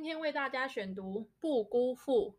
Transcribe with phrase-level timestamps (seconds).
[0.00, 2.30] 今天为大家选读《不辜负》，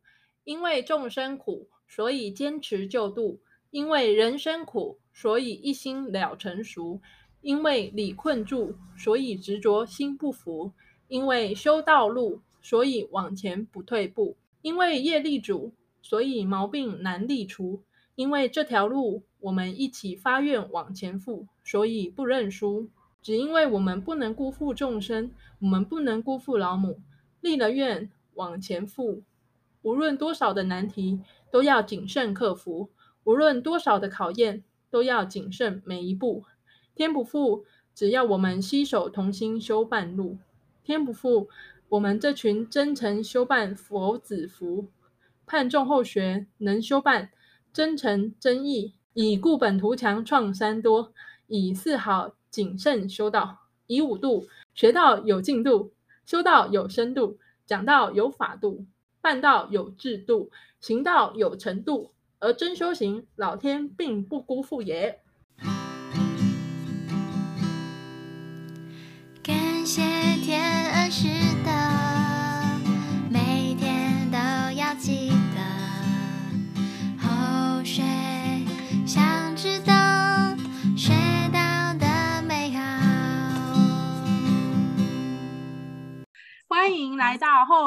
[0.46, 7.00] 因为众生苦，所以坚持救度；因为人生苦，所以一心了成熟；
[7.42, 10.74] 因为理困住，所以执着心不服；
[11.08, 15.71] 因为修道路，所以往前不退步；因为业力主，
[16.02, 17.84] 所以毛病难立除；
[18.16, 22.89] 因为这条路我们一起发愿往前赴，所以不认输。
[23.21, 27.00] 只因为我们不能辜负众生，我们不能辜负老母。
[27.42, 29.23] 立了愿往前赴，
[29.82, 31.20] 无论多少的难题，
[31.52, 32.90] 都要谨慎克服；
[33.23, 36.46] 无论多少的考验，都要谨慎每一步。
[36.96, 40.38] 天不负，只要我们携手同心修半路；
[40.84, 41.49] 天不负，
[41.90, 44.88] 我们这群真诚修办佛子福，
[45.46, 47.32] 盼众后学能修办
[47.73, 51.12] 真诚真意，以固本图强创三多，
[51.48, 55.91] 以四好谨慎修道，以五度学道有进度。
[56.25, 58.85] 修道有深度，讲道有法度，
[59.21, 65.22] 办道有制度，行道有程度，而真修行，老天并不辜负也。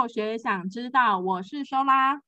[0.08, 2.20] 学想知道，我是收拉，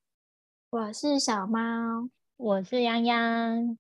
[0.70, 3.77] 我是小猫，我是泱泱。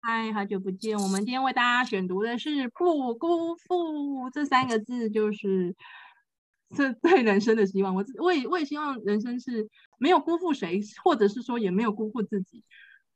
[0.00, 0.98] 嗨，好久不见！
[0.98, 5.74] 我们今天为大家选读的是“不辜负”这三个字，就是
[6.74, 7.94] 这对人生的希望。
[7.94, 9.68] 我我也我也希望人生是
[9.98, 12.64] 没有辜负谁，或者是说也没有辜负自己。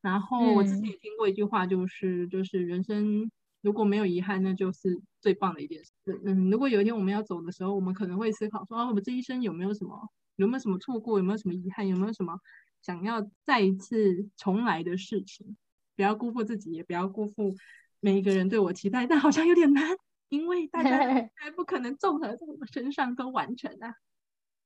[0.01, 3.31] 然后我自己也听过一句话，就是、嗯、就是人生。
[3.63, 5.91] 如果没有遗憾，那就是最棒的一件事。
[6.27, 12.39] 嗯，如果有一天我们要走的时候，我们可能会思考说：啊，我们这一生有没有什么，有没有什么错过，有没有什么遗憾，有没有什么
[12.83, 15.57] 想要再一次重来的事情？
[15.97, 17.55] 不要辜负自己，也不要辜负
[18.01, 19.07] 每一个人对我期待。
[19.07, 19.97] 但好像有点难，
[20.29, 20.91] 因为大家
[21.37, 23.95] 还不可能综合在我身上都完成啊。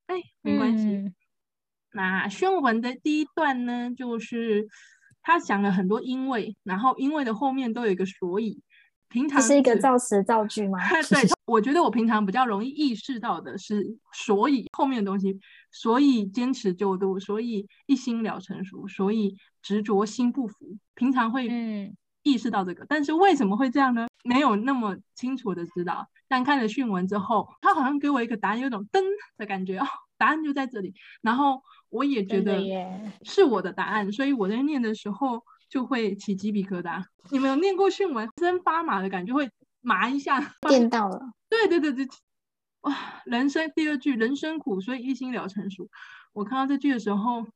[0.08, 0.88] 哎，没关系。
[0.88, 1.14] 嗯、
[1.92, 4.66] 那宣文的第一段呢，就是
[5.22, 8.60] 他讲了很多因为，然后因为的后面都有一个所以。
[9.10, 10.78] 平常是，是一个造词造句吗？
[11.08, 15.38] 对， 我觉得我平常比较容易意识到的是，所以后面的东西，
[15.70, 20.76] 所以坚持就度，所以一心了成熟，所以执着心不服。
[20.94, 21.48] 平常会
[22.22, 24.06] 意识到这个，嗯、但是为什么会这样呢？
[24.24, 26.06] 没有那么清楚的知道。
[26.28, 29.00] 但看了训文之后，他好像给我一个答案，有种噔
[29.38, 29.86] 的感觉哦，
[30.18, 30.92] 答案就在这里。
[31.22, 32.62] 然后我也觉得
[33.22, 35.42] 是我的答案，所以我在念的时候。
[35.68, 37.04] 就会起鸡皮疙瘩。
[37.30, 40.54] 你们有念过训文，身发麻的感觉，会麻一下。
[40.68, 41.20] 电到了。
[41.48, 42.06] 对对对对，
[42.82, 43.22] 哇！
[43.24, 45.88] 人生第二句，人生苦，所以一心了成熟。
[46.32, 47.46] 我看到这句的时候，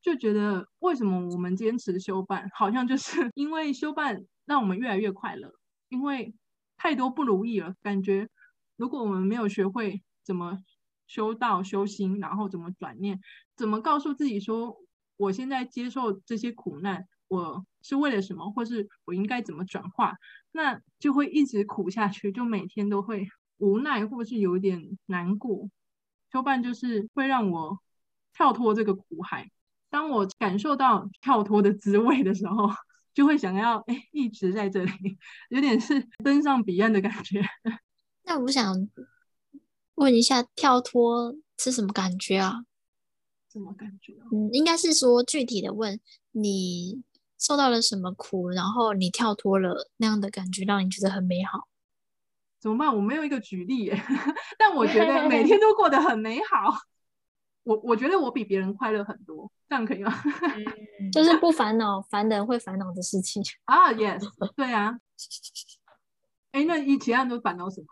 [0.00, 5.52] 就觉得为什么我们坚持修办，好像就是因为修办让我们越来越快乐。
[5.88, 6.34] 因为
[6.76, 8.28] 太多不如意了，感觉
[8.76, 10.58] 如果我们没有学会怎么
[11.06, 13.20] 修道修心，然后怎么转念，
[13.56, 14.76] 怎么告诉自己说，
[15.16, 17.06] 我现在接受这些苦难。
[17.28, 20.14] 我是为了什么，或是我应该怎么转化，
[20.52, 23.26] 那就会一直苦下去，就每天都会
[23.58, 25.68] 无奈，或是有点难过。
[26.30, 27.78] 多半就是会让我
[28.32, 29.50] 跳脱这个苦海。
[29.88, 32.68] 当我感受到跳脱的滋味的时候，
[33.14, 35.18] 就会想要哎，一直在这里，
[35.48, 37.42] 有点是登上彼岸的感觉。
[38.24, 38.88] 那我想
[39.94, 42.64] 问一下，跳脱是什么感觉啊？
[43.52, 44.26] 什么感觉啊？
[44.32, 46.00] 嗯，应该是说具体的问
[46.32, 47.02] 你。
[47.44, 51.68] 受到了什么苦，然后你跳脱了那样的感觉，让你觉得很美好。
[52.58, 52.96] 怎么办？
[52.96, 54.02] 我没有一个举例耶，
[54.58, 56.74] 但我觉得每 天都过得很美好。
[57.64, 60.12] 我我觉得我比别人快乐很多，这样可以吗？
[61.12, 63.92] 就是不烦恼烦人会烦恼的事情啊。
[63.92, 64.22] Yes，
[64.54, 64.98] 对啊。
[66.52, 67.86] 哎，那以前都烦恼什么？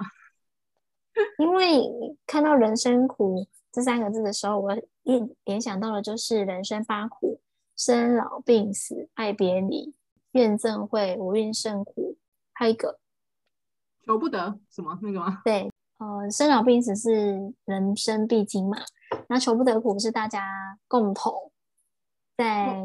[1.39, 1.83] 因为
[2.27, 7.41] 看到“人生苦”这三个字的时候，我一联想到的就是人生八苦。
[7.77, 9.95] 生老病死、爱别离、
[10.33, 12.16] 怨憎会、五蕴盛苦，
[12.53, 12.98] 还有一个
[14.04, 15.42] 求不得什么那个吗？
[15.45, 18.78] 对，呃，生老病死是人生必经嘛，
[19.28, 21.53] 那求不得苦是大家共同
[22.36, 22.77] 在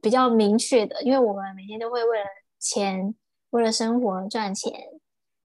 [0.00, 2.24] 比较明确的，因为我们每天都会为了
[2.58, 3.14] 钱，
[3.50, 4.72] 为了生活赚钱，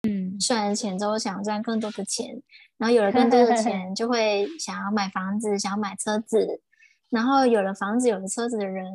[0.07, 2.41] 嗯，赚了钱之后想赚更多的钱，
[2.77, 6.61] 然后有了更多的钱， 就会想要买房子，想要买车子。
[7.09, 8.85] 然后有了房子、有了车子的人，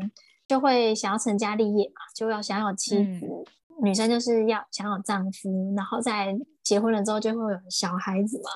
[0.49, 3.27] 就会想要成家立业嘛，就要想要妻子。
[3.27, 3.45] 嗯、
[3.83, 8.51] 女生就是要想要丈夫，然后在结婚了之后就会有小孩子嘛。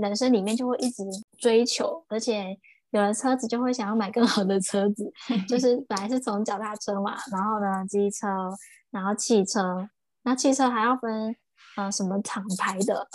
[0.00, 1.02] 人生里面就会一直
[1.38, 2.56] 追求，而且
[2.90, 5.10] 有了车子就会想要买更好的车子，
[5.48, 8.28] 就是本来是从脚踏车嘛，然后呢机车，
[8.90, 9.88] 然后汽车，
[10.22, 11.34] 那汽车还要分
[11.76, 13.08] 呃什么厂牌的，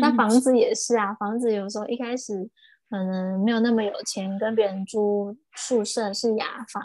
[0.00, 2.48] 那房子也是啊，房子有时候一开始
[2.92, 6.82] 可能没有那么有钱，跟别人租宿舍是雅房。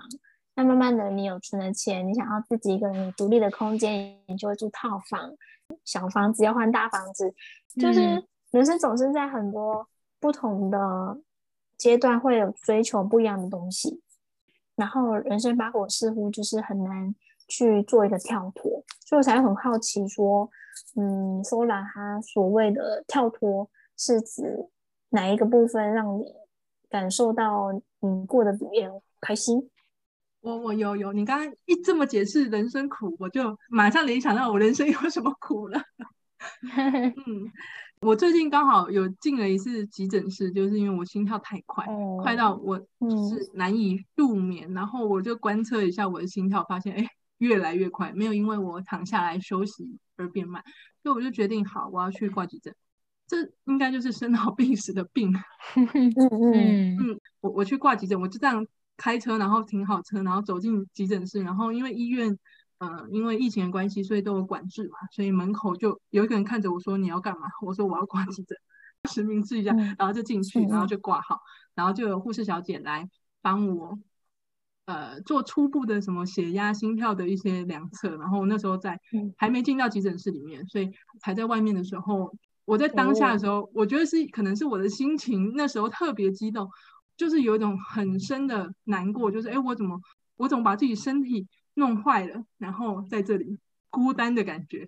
[0.56, 5.36] 那慢慢的，你有存了钱，你想要自己一个人有独立的空间，你就会住套房。
[5.84, 7.36] 小房子要换大房子，
[7.76, 9.86] 就是人生总是在很多
[10.22, 11.20] 不同的
[11.78, 14.02] 阶段会有追求不一样的东西。
[14.78, 17.14] 然后人生把火似乎就是很难
[17.50, 20.50] 去做一个跳脱，所以我才很好奇说，
[20.96, 24.70] 嗯，Sola 他所谓的跳脱是指
[25.10, 26.24] 哪一个部分让你
[26.90, 29.70] 感受到你过得比别人开心？
[30.42, 35.82] 我我有有，你刚刚一这么解释人生苦，我就马上联想到我人生有什么苦了。
[36.64, 37.52] 嗯，
[38.02, 47.06] 我最近刚好有进了一次急诊室，就是因为我心跳太快，哦、快到我就是难以入眠，嗯、然后我就观测一下我的心跳，发现哎
[47.40, 50.64] 越来越快，没有因为我躺下来休息而变慢，
[51.02, 52.74] 所以我就决定好我要去挂急诊，
[53.28, 55.32] 这应该就是生老病死的病。
[55.76, 58.66] 嗯嗯嗯，我我去挂急诊，我就这样。
[59.00, 62.36] 开车，然后停好车，然后走进急诊室，然后因为医院，
[62.80, 68.58] 呃，因为疫情的关系，所以都有管制嘛，所以门口就有一个人看着我说：“你要干嘛？”我说：“我要挂急诊，
[69.08, 71.40] 实名制一下。”然后就进去，然后就挂号，
[71.76, 73.08] 然后就有护士小姐来
[73.40, 74.00] 帮我，
[74.86, 78.18] 呃，做初步的什么血压、心跳的一些量测。
[78.18, 79.00] 然后那时候在
[79.38, 80.90] 还没进到急诊室里面，所以
[81.22, 82.34] 还在外面的时候，
[82.68, 86.70] 我在当下的时候，我觉得是可能是我的心情那时候特别激动。
[87.16, 90.00] 就是有一种很深的难过，就是哎，我怎么
[90.36, 93.58] 我怎么把自己身体弄坏了，然后在这里
[93.90, 94.88] 孤单的感觉。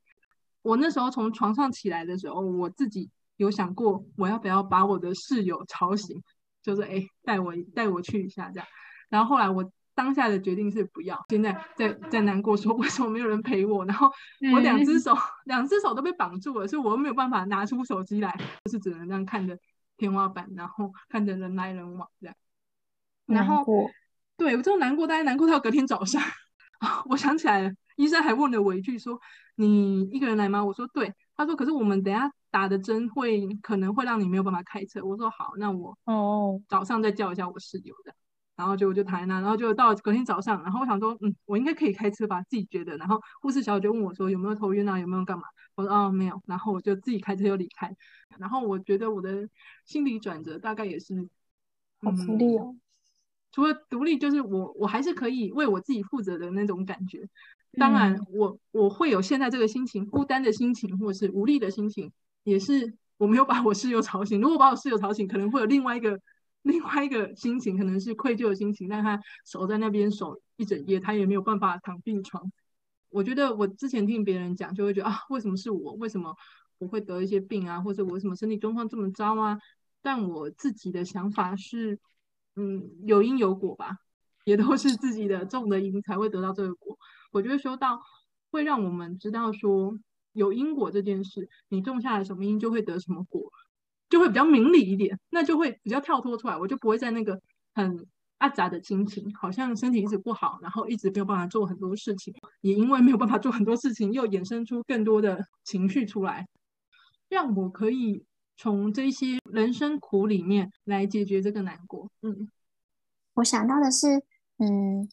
[0.62, 6.22] 我那时候从床上起来的时候，我自己有想过，我要不要把我的室友吵醒，
[6.62, 8.68] 就是哎，带我带我去一下这样。
[9.10, 11.22] 然后后来我当下的决定是不要。
[11.28, 13.84] 现在在在难过，说为什么没有人陪我？
[13.84, 14.10] 然后
[14.54, 19.58] 我两只手、嗯、两只手都被绑住了，所以我又没有办法拿出手机来，就是只能这样看着。
[19.98, 22.36] 天花板，然后看着人来人往这样，
[23.26, 23.90] 然后过
[24.38, 26.22] 对我这种难过，大概难过到隔天早上，
[27.10, 29.20] 我想起来了，医生还问了我一句说
[29.60, 38.14] ：“你一个人来吗？”我说：“对。”他说：“可是我们等下打的针会可能会让你没有办法开车。”我说：“好，那我哦早上再叫一下我室友的。”
[38.60, 42.98] 然后就我就谈那，然后就到隔天早上，然后我想说：“嗯，我应该可以开车吧？”自己觉得。
[42.98, 45.00] 然后护士小姐问我说：“有没有头晕啊？
[45.00, 45.44] 有没有干嘛？”
[45.76, 47.96] 我说：“哦，没有。”然后我就自己开车又离开。
[48.38, 49.48] 然后我觉得我的
[49.86, 51.30] 心理转折大概也是，
[52.02, 52.76] 好独立哦。
[53.54, 57.26] 除了独立，就是我我还是可以为我自己负责的那种感觉。
[57.78, 62.12] 当然我，我我会有现在这个心情，孤单的心情，或者是无力的心情，
[62.44, 64.42] 也是我没有把我室友吵醒。
[64.42, 66.20] 如果把我室友吵醒，可能会有另外一个
[66.62, 68.88] 另外一个心情，可能是愧疚的心情。
[68.88, 72.52] 但他守在那边守一整夜，他也没有办法躺病床。
[73.10, 75.94] 我觉得我之前听别人讲，就会觉得啊，为什么是我？
[75.94, 76.36] 为什么？
[76.78, 79.58] 我会得一些病啊，或者我为什么身体状况这么糟啊？
[80.02, 82.00] 但我自己的想法是，
[82.56, 83.98] 嗯，有因有果吧，
[84.46, 86.98] 也都是自己的种的因才会得到这个果。
[87.32, 88.00] 我觉得修道
[88.50, 90.00] 会让我们知道说，
[90.32, 93.52] 有因果这件事，你种下来什么因就会得什么果，
[94.10, 97.40] 就会比较明理一点，那就会比较跳脱出来，我就不会在那个
[97.74, 98.06] 很
[98.40, 106.48] 阿杂的心情，好像身体一直不好，然后一直没有办法做很多事情，也因为没有办法做很多事情，又衍生出更多的情绪出来。
[107.30, 108.26] 让我可以
[108.58, 112.10] 从这些人生苦里面来解决这个难过。
[112.24, 112.50] 嗯，
[113.36, 114.24] 我想到的是，
[114.58, 115.08] 嗯，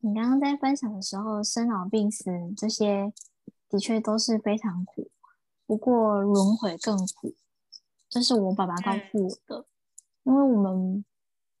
[0.00, 3.12] 你刚刚在分享的时候，生老病死这些
[3.68, 5.10] 的确都是非常苦，
[5.66, 7.34] 不过轮回更苦。
[8.08, 9.66] 这是我爸爸告诉我的，
[10.24, 11.04] 因为我们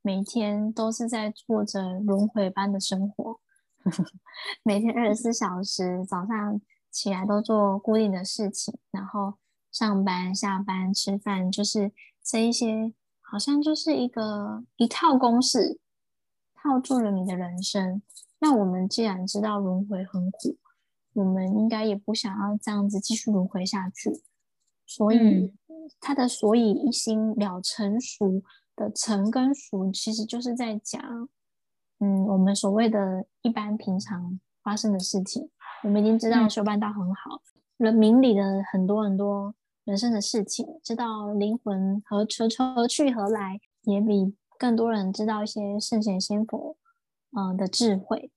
[0.02, 3.40] 每天都是在做着轮回般的生活，
[4.62, 6.60] 每天二十四小时，早上
[6.90, 9.34] 起来都做固定的事情，然后。
[9.72, 15.78] 上班、下班、吃饭，就是这一些，好像就是一个一套公式，
[16.54, 18.00] 套住了你的人生。
[18.38, 20.56] 那我们既然知道轮回很苦，
[21.12, 24.22] 我们应该也不想要这样子继续轮回下去。
[24.86, 25.52] 所以，
[26.00, 28.42] 他的“所以一心了成熟”
[28.76, 31.28] 的“成”跟“熟”，其实就是在讲，
[31.98, 35.50] 嗯，我们所谓的一般平常发生的事情，
[35.82, 37.42] 我们已经知道修办道很好，
[37.76, 39.54] 人明理的很多很多。
[39.84, 46.76] 人生的事情，知道灵魂何何何去何来，也比更多人知道一些圣贤仙佛，
[47.30, 48.32] 嗯、呃、的智慧，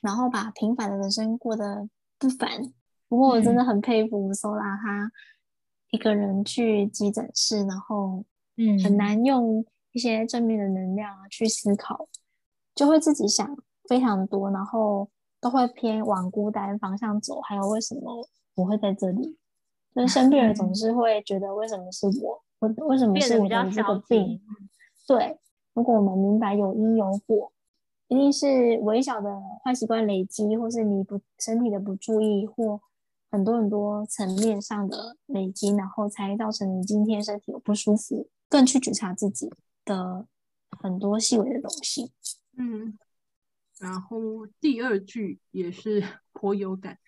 [0.00, 2.72] 然后把平凡的人生过得不凡。
[3.08, 5.10] 不过我真的很佩服 Sola，他
[5.90, 8.24] 一个人去急诊室，然后
[8.56, 12.08] 嗯，很难用一些正面的能量去思考，
[12.74, 13.56] 就会自己想
[13.88, 15.08] 非常多，然后
[15.40, 17.40] 都会偏往孤单方向走。
[17.42, 19.38] 还有为什么我会在这里？
[19.94, 22.42] 就是生病了总是会觉得为什么是我？
[22.58, 24.42] 我为什么是我的这个病？
[25.06, 25.38] 对，
[25.74, 27.52] 如果我们明白有因有果，
[28.08, 32.80] 一定是微小的坏习惯累积，或是你不身体的不注意或。
[33.30, 39.50] 很多很多层面上的累积，然后才造成你今天身体有不舒服，更去觉察自己
[39.84, 40.26] 的
[40.70, 42.12] 很多细微的东西。
[42.56, 42.96] 嗯，
[43.78, 46.02] 然后第二句也是
[46.32, 46.98] 颇有感，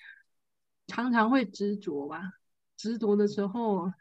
[0.86, 2.32] 常常会执着吧？
[2.76, 3.92] 执着的时候，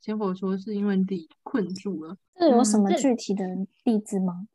[0.00, 2.16] 先否说是因为你困住了。
[2.36, 3.44] 这有什么具体的
[3.82, 4.46] 例子吗？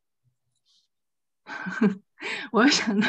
[1.81, 2.01] 嗯、
[2.53, 3.07] 我想到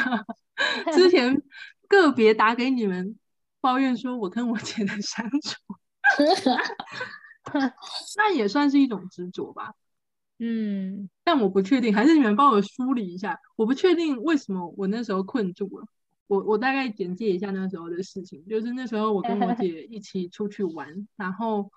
[0.93, 1.41] 之前
[1.87, 3.17] 个别打给你们。
[3.61, 5.75] 抱怨说：“我跟我姐的相处，
[8.17, 9.73] 那也算是一种执着吧。
[10.43, 13.39] 嗯，但我不确定，还是你们帮我梳理一下。
[13.55, 15.85] 我不确定为什么我那时候困住了。
[16.25, 21.71] 我我大概简介一下那时候的事情，就是那时候我跟我姐一起出去玩，然后，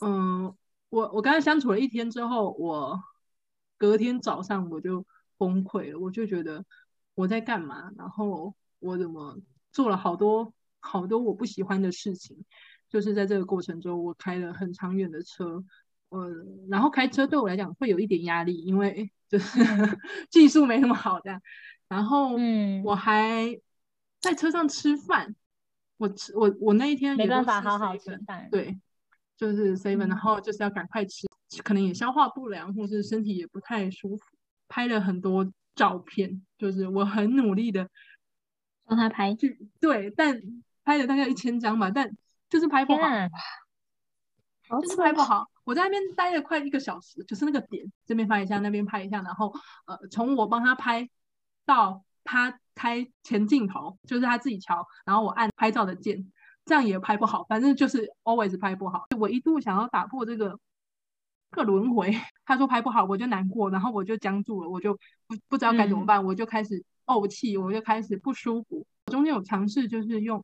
[0.00, 0.54] 嗯，
[0.90, 3.02] 我我跟她相处了一天之后，我
[3.76, 5.04] 隔天早上我就
[5.36, 6.64] 崩溃了，我就觉得
[7.14, 7.90] 我在干嘛？
[7.96, 9.38] 然后我怎么
[9.72, 12.44] 做了好多。”好多我不喜欢的事情，
[12.88, 15.64] 就是在这个过程中，我开了很长远的车，
[16.08, 16.30] 呃，
[16.68, 19.60] 然后开车对我来讲会有一点压力，因为 就是
[20.30, 21.40] 技术没那么好的。
[21.88, 23.60] 然后，嗯，我还
[24.20, 25.34] 在车上吃饭，
[25.96, 28.78] 我吃我我那一天没办法好好吃饭，对，
[29.36, 31.26] 就是 seven，然后就是要赶快吃，
[31.62, 34.24] 可能也消化不良，或是身体也不太舒服，
[34.68, 37.88] 拍了很多照片，就是我很努力的
[38.84, 39.36] 帮他拍，
[39.80, 40.40] 对，但。
[40.88, 42.10] 拍了大概一千张吧，但
[42.48, 43.28] 就是拍不好，啊、
[44.80, 45.46] 就是拍不 好。
[45.64, 49.52] 我在那边待了快一个小时，就是那个点，这边拍一下，那边拍一下，然后
[49.84, 51.06] 呃，从我帮他拍
[51.66, 56.32] 到他开前镜头，就是他自己调，然后我按拍照的键，
[56.64, 57.44] 这样也拍不好。
[57.50, 59.04] 反正就是 always 拍不好。
[59.18, 60.58] 我一度想要打破这个
[61.50, 64.94] 个轮回，他说拍不好，我就难过，然后我就僵住了，我就
[65.26, 68.86] 不不知道该怎么办，嗯、我就开始怄气，我就开始不舒服。
[69.12, 70.42] 中间有尝试，就是用。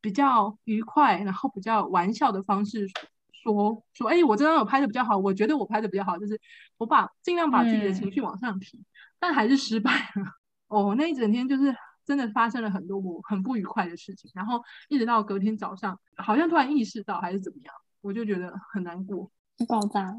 [0.00, 2.86] 比较愉快，然后比较玩笑的方式
[3.32, 6.40] 说说，哎，我这张有拍的比较好，我觉得我拍的比较好，就是
[6.76, 8.84] 我把尽量把自己的情绪往上提，嗯、
[9.18, 10.32] 但还是失败了。
[10.68, 11.74] 哦，那一整天就是
[12.04, 19.30] 真的发生了很多我很不愉快的事情，然后一直到隔天早上，好像突然意识到还是怎么样，我就觉得很难过，
[19.66, 20.14] 爆炸了。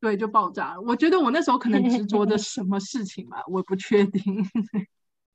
[0.00, 0.80] 对，就爆炸了。
[0.82, 4.22] 我觉得我那时候可能执着的什么事情吧，我不确定。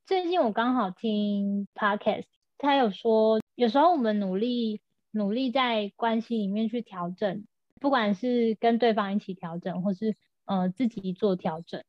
[0.06, 2.24] 最近我刚好听 podcast，
[2.56, 3.40] 他有说。
[3.60, 7.44] 有时候我们努力努力在关系里面去调整，
[7.78, 11.84] 不管是跟对方一起调整，或是呃自己做调整，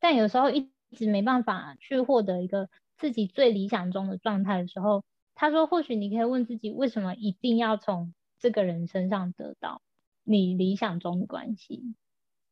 [0.00, 2.68] 但有时候一直没办法去获得一个
[2.98, 5.04] 自己最理想中的状态的时候，
[5.36, 9.80] 他说，或许你可以问自己，为什么一定要从这个人身上得到
[10.24, 11.94] 你理想中的关系？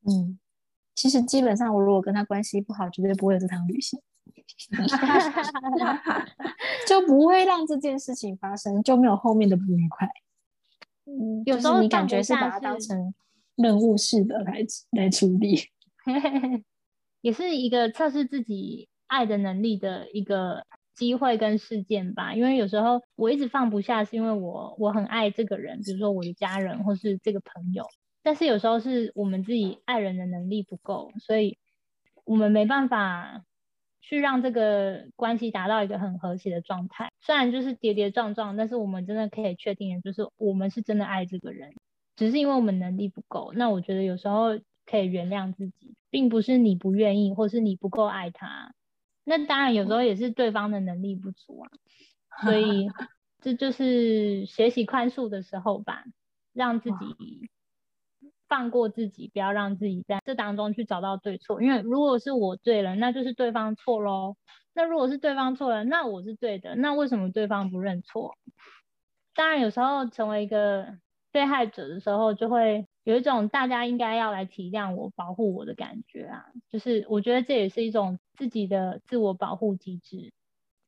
[0.07, 0.39] 嗯，
[0.95, 4.01] 其实基本上我如果跟他关系不好，绝对不会有这趟旅行。
[6.87, 10.09] 就不会让这件事情发生，就没有后面的不愉快。
[11.07, 13.13] 嗯，有时候你感觉是把它当成
[13.57, 15.59] 任务式的来来处理，
[17.21, 22.35] 也是一个测试自己爱的能力的一个机会跟事件吧。
[22.35, 27.85] 因为有时候我一直放不下，是因为我我很爱这个人，比如说我的家人或是这个朋友，
[28.23, 31.59] 但是有时候是我们自己爱人的能力不够，所以
[32.25, 33.43] 我们没办法。
[34.01, 41.75] 去让这个关系达到一个很和谐的状态，虽然就是跌跌撞撞，但是我们真的可以确定的就是我们是真的爱这个人，
[42.17, 43.53] 只是因为我们能力不够。
[43.55, 48.73] 那我觉得有时候可以原谅自己，并不是你不愿意，或是你不够爱他。
[49.25, 51.71] 那当然有时候也是对方的能力不足啊，
[52.43, 52.89] 所以
[53.41, 56.05] 这就是学习宽恕的时候吧，
[56.53, 57.51] 让自己。
[58.51, 61.63] 放过自己，不要让自己在这当中去找到对错。
[61.63, 64.37] 因为如果是我对了，那就是对方错喽。
[64.75, 66.75] 那如果是对方错了，那我是对的。
[66.75, 68.37] 那为什么对方不认错？
[69.35, 70.99] 当然，有时候成为一个
[71.31, 76.47] 被害者的时候，就会有一种大家应该要来体谅我、保护我的感觉啊。
[76.69, 80.33] 就是我觉得这也是一种自己的自我保护机制，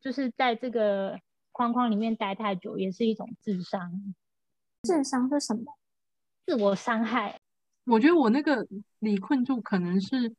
[0.00, 1.20] 就是在这个
[1.52, 4.14] 框框里面待太久，也是一种智商。
[4.82, 5.76] 智商是什么？
[6.44, 7.38] 自我伤害。
[7.84, 8.66] 我觉得我那个
[9.00, 10.32] 里困住，可能是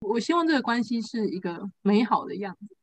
[0.00, 2.76] 我希望这个关系是一个美好的样子，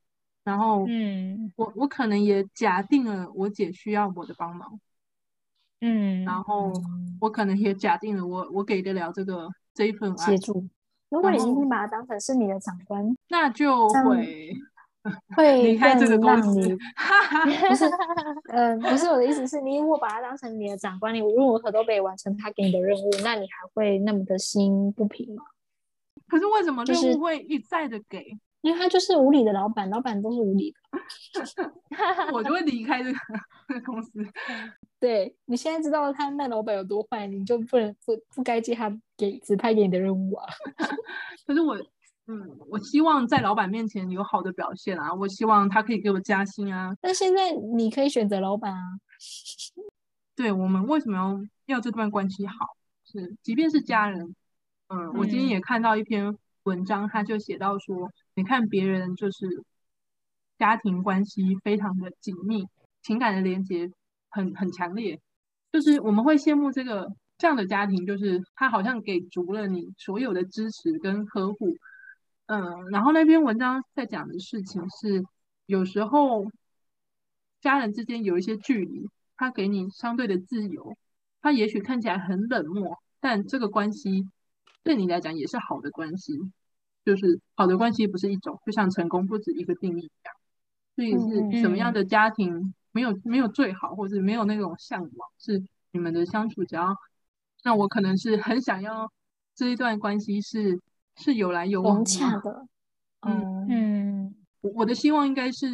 [0.43, 4.79] 然后，嗯，我我可能也假定了我姐需要我的帮忙，
[5.82, 6.72] 嗯，然后
[7.22, 10.67] 我可能也假定了我我给得了这个这一份爱协助。
[11.10, 14.55] 如果你今天把他当成是你的长官，那就会
[15.36, 16.60] 会离开这个公司。
[17.68, 17.86] 不是，
[18.50, 25.44] 呃，不是我的意思是，你如果把他当成你的长官，你无论如何都可以完成他给你的任务，那你还会那么的心不平吗？
[26.28, 28.20] 可是为什么任务会一再的给？
[28.24, 30.80] 就是因为他就是无理的老板，老板都是无理的，
[32.32, 33.20] 我就会离开这个
[33.68, 34.26] 这个公司。
[35.02, 40.48] 对，你现在知道他那老板有多坏，你就不能不不该接他给指派给你的任务啊。
[41.46, 41.78] 可是我，
[42.27, 46.96] 嗯，我希望在老板面前有好的表现啊，我希望他可以给我加薪啊。
[47.01, 48.82] 但现在你可以选择老板啊。
[50.36, 52.77] 对，我们为什么要要这段关系好？
[53.06, 54.36] 是，即便是家人，
[54.88, 58.10] 嗯，嗯，我今天也看到一篇文章，他就写到说。
[58.36, 59.63] 你看别人就是
[60.58, 62.65] 家庭关系非常的紧密，
[63.03, 63.92] 情感的连接
[64.30, 65.20] 很很强烈，
[65.72, 71.75] 就是我们会羡慕这个这样的家庭，就是他好像给足了你所有的支持跟呵护。
[72.46, 75.24] 嗯，然后那篇文章在讲的事情是，
[75.66, 76.46] 有时候
[77.62, 80.96] 家人之间有一些距离，他给你相对的自由，
[81.42, 84.30] 他也许看起来很冷漠，但这个关系
[84.84, 86.40] 对你来讲也是好的关系。
[87.06, 90.34] 就是好的关系不是一种，就像成功不止一个定义一样。
[90.96, 91.12] 所以
[91.52, 96.96] 是什么样的家庭没有没有最好，或者没有那种向往，是你们的相处只要，
[97.66, 99.12] 那我可能是很想要
[99.54, 100.80] 这一段关系是
[101.15, 102.67] 是有来有往的。
[103.22, 105.67] 嗯嗯，我我的希望应该是，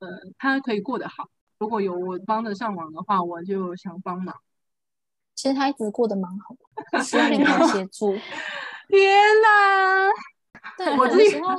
[0.00, 1.28] 呃，他可以过得好。
[1.58, 4.34] 如果有我帮得上忙的话，我就想帮忙。
[5.34, 6.56] 其实他一直过得蛮好
[6.92, 8.12] 的， 需要你来协助。
[8.88, 10.10] 天哪！
[10.76, 11.50] 对， 我的时候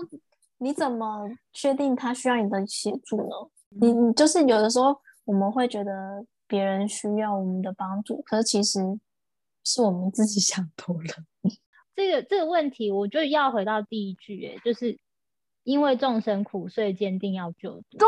[0.57, 3.49] 你怎么确定他需要你的协助呢？
[3.69, 8.79] 你你就是有的时候我们会觉得别人需要我们的帮助，可是其实
[9.63, 11.13] 是我们自己想多了。
[11.99, 14.97] 这个这个问题，我就要回到第一句，哎，就是
[15.63, 17.97] 因为众生苦，所以坚定要救度。
[17.97, 18.07] 对，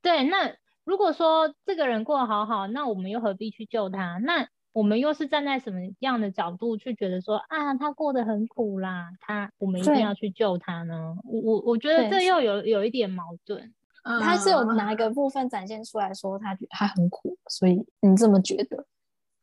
[0.00, 0.24] 对。
[0.24, 4.16] 那如果说这个人过得好好，那我们又何必去救他？
[4.16, 11.16] 那我们又是站在什么样的角度去觉得说啊，他过得很苦啦，他我们一定要去救他呢？
[11.22, 13.74] 我我我觉得这又有有一点矛盾。
[14.02, 18.86] 他是有哪一个部分展现出来说他觉得他很苦，所以你这么觉得？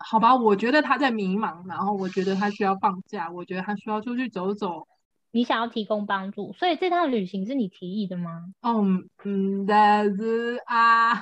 [0.05, 4.87] 好吧，我觉得他在迷茫，然后我觉得他需要放假，我觉得他需要出去走走。
[5.31, 8.53] 你想要提供帮助，所以这趟旅行是你提议的吗？
[8.61, 11.15] 嗯嗯，但是啊，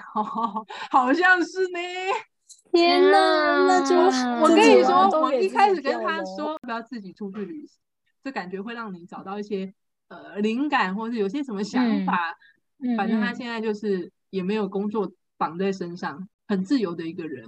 [0.90, 2.74] 好像是你。
[2.74, 3.96] 天呐，那就
[4.42, 7.80] 我跟你说，我一开始跟他说不要自己出去旅行，
[8.24, 9.74] 这感觉会让你找到一些
[10.08, 12.36] 呃灵感，或是有些什么想法。
[12.80, 17.46] 嗯、反正他现在就是也没有工作绑在身上，嗯、很自由的一个人。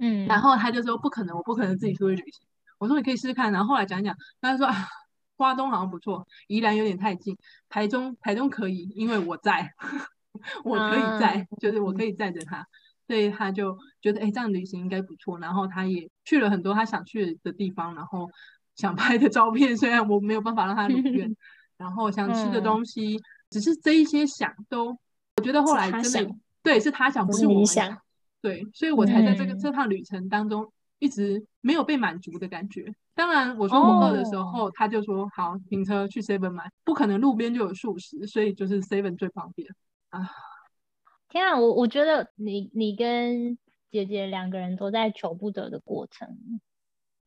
[0.00, 2.42] 嗯，然后他就说不可能，我不可能自己出去旅行。
[2.78, 4.88] 我说你可以试试看，然后后来讲讲，他就说啊，
[5.36, 7.36] 花东好像不错，宜兰有点太近，
[7.68, 9.72] 台中台中可以，因为我在，
[10.64, 12.66] 我可以在，嗯、就是我可以载着他。
[13.06, 15.38] 所以他就觉得，哎，这样旅行应该不错。
[15.38, 18.30] 然后他也去了很多他想去的地方，然后
[18.76, 21.36] 想拍的照片，虽然我没有办法让他如愿。
[21.76, 24.96] 然后想吃的东西，嗯、只是这一些想都，
[25.36, 27.98] 我觉得后来真的对，是他想，不是我想。
[28.42, 32.94] 对，所以我才在这个、嗯、这趟旅程当中一直没有被满足的感觉。
[33.14, 39.68] 当然，我说我饿的时候，哦、他就说好，停车去 Seven 买，不可能路边就有素食，所以就是 Seven 最方便
[40.08, 40.30] 啊。
[41.28, 43.58] 天啊，我我觉得你你跟
[43.90, 46.60] 姐姐两个人都在求不得的过程。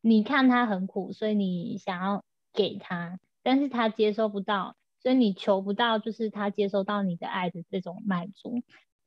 [0.01, 8.63] 你看他很苦，所以你想要给他，但是他接收不到，所以你求不到，就是他接收到你的爱的这种满足。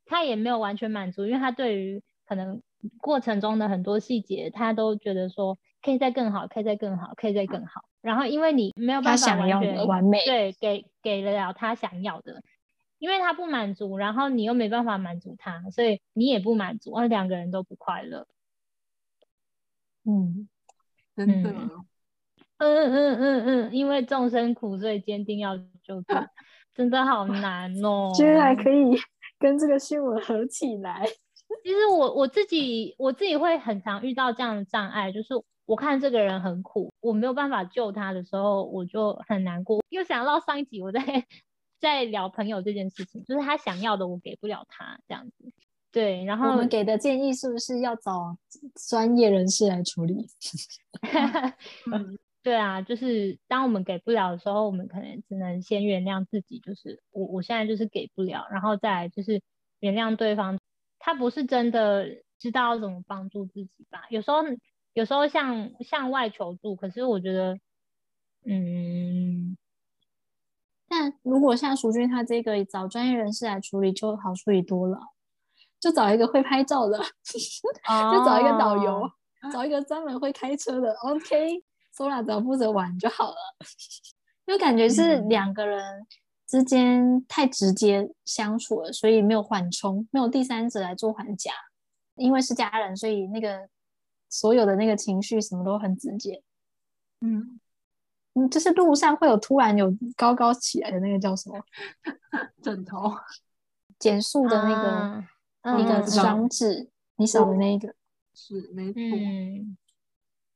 [0.07, 2.63] 他也没有完全满足，因为他对于可能
[2.99, 7.85] 过程中的很多细节，他都觉得说可以再更好，可以再更好，可以再更好。
[8.01, 12.43] 然后因为你没有办法完全完美，对，给给得了他想要的。
[12.99, 18.27] 因为他不满足，然后你又没办法满足他，所以你也不满足，而两个人都不快乐。
[20.07, 20.49] 嗯，
[21.15, 21.71] 真的，嗯
[22.57, 26.15] 嗯嗯嗯嗯，因为众生苦，所以坚定要救度，
[26.75, 28.13] 真的好难哦。
[28.17, 28.97] 居然还可以
[29.39, 31.07] 跟这个新闻合起来。
[31.63, 35.29] 其实我我自己我自己会很常遇到这样的障碍，就是
[35.65, 39.83] 我看这个人很苦，我没有办法救他的时候，我就很难过。
[39.91, 41.27] 又想到上一集我在。
[41.79, 45.53] 在聊朋友这件事情，就是他想要的我给不了他这样子，
[45.93, 46.25] 对。
[46.25, 48.35] 然后我们给的建议是不是要找
[48.89, 50.27] 专业人士来处理？
[51.93, 59.43] 嗯，对啊，就是当我们给不了的时候，我们可能只能先原谅自己，就是我我现在就是给不了，然后再来就是
[59.81, 60.57] 原谅对方，
[61.01, 62.07] 他不是真的
[62.39, 64.05] 知道要怎么帮助自己吧？
[64.11, 64.45] 有时候，
[64.93, 67.59] 有时候向向外求助，可是我觉得，
[68.45, 69.57] 嗯，
[70.89, 75.01] 但如果像淑君他这个找专业人士来处理，就好处理多了，
[75.81, 79.11] 就找一个会拍照的， 就找一个导游，哦、
[79.53, 80.95] 找一个专门会开车的
[81.97, 83.37] ，OK，Sola 只要负责玩就好了，
[84.47, 86.07] 就感觉是两个人。
[86.49, 91.51] 之间太直接相处了，所以没有缓冲，没有第三者来做缓夹。
[92.15, 93.69] 因为是家人，所以那个
[94.29, 96.41] 所有的那个情绪什么都很直接。
[97.21, 97.59] 嗯
[98.35, 101.61] 嗯，就是路上会有突然有高高起来的那个叫什么
[102.63, 103.13] 枕头，
[103.99, 105.25] 减速的那个、
[105.63, 107.93] 啊、一个装置，嗯、你少的那个
[108.35, 109.01] 是没错。
[109.03, 109.77] 嗯、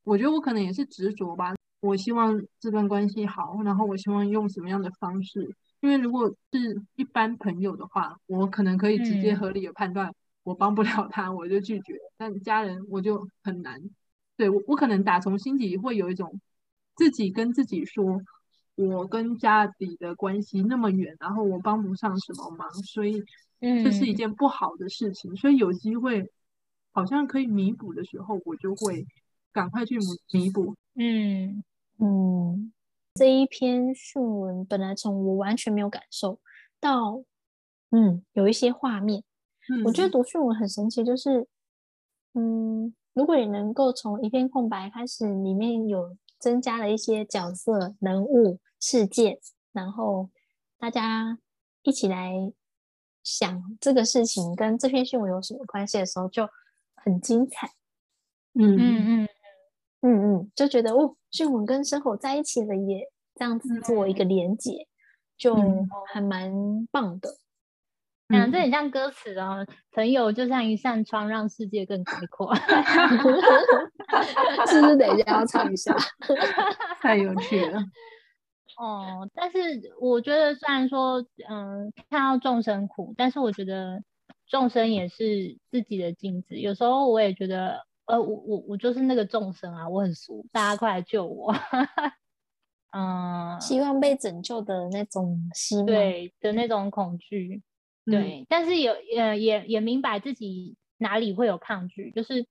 [0.04, 1.54] 我觉得我可能也是执着吧。
[1.80, 5.54] 我希望这段关系好，然后我希望用什么样的方式。
[5.80, 11.94] 因为如果是一般朋友的话，我可能可以直接合理的判断，嗯、我帮不了他，我就拒绝。
[12.18, 13.80] 但家人我就很难，
[14.36, 16.38] 对，我我可能打从心底会有一种
[16.96, 18.20] 自己跟自己说，
[18.74, 23.24] 我跟家里的关系那么远，然后我帮不上什么忙，所以
[23.58, 25.32] 这是一件不好的事情。
[25.32, 26.30] 嗯、所以有机会
[26.92, 29.06] 好像可以弥补的时候，我就会
[29.52, 29.98] 赶快去
[30.32, 30.76] 弥补。
[30.94, 31.62] 嗯
[31.98, 32.72] 嗯。
[33.14, 36.38] 这一篇讯文本来从我完全没有感受
[36.78, 37.22] 到，
[37.90, 39.24] 嗯，有一些画面。
[39.68, 41.48] 嗯，我觉得读讯文很神奇，就是，
[42.34, 49.40] 嗯，如果你能够从一片空白开始，里面有增加了一些角色、人物、事件，
[49.72, 50.30] 然后
[50.78, 51.36] 大家
[51.82, 52.52] 一起来
[53.24, 56.48] 想这个事情跟这篇讯文有什么关系的时候，就
[56.94, 57.72] 很精彩。
[58.54, 59.28] 嗯嗯嗯。
[60.02, 64.88] 嗯嗯，就觉得哦，讯文跟生活在一起了耶，这样子做一个连接，嗯、
[65.36, 65.54] 就
[66.06, 66.50] 还蛮
[66.90, 67.28] 棒的。
[68.28, 72.54] 嗯，嗯这很像歌词哦，朋友就像一扇窗，让世界更开阔。
[74.68, 75.94] 是不是等一下要唱一下？
[77.02, 77.78] 太有趣了。
[78.80, 79.58] 哦，但是
[80.00, 84.02] 我觉得，虽然说，嗯，看到众生苦，但是我觉得
[84.48, 86.56] 众生也是自己的镜子。
[86.56, 87.84] 有时候我也觉得。
[88.10, 91.54] 呃，我我我就是那个众生啊，我很俗，大家快来救我。
[92.92, 97.62] 嗯，希望被拯救的那种希，对的那种恐惧，
[98.04, 102.44] 对，嗯、但是有呃也也明白自己哪里会有抗拒，就是